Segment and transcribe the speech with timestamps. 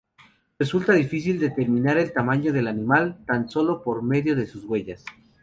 [0.57, 5.05] Resulta difícil determinar el tamaño del animal, tan sólo por medio de sus huellas.